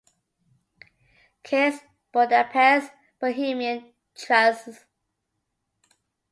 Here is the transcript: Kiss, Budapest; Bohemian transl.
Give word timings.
Kiss, 1.43 1.77
Budapest; 2.11 2.91
Bohemian 3.19 3.93
transl. 4.15 4.75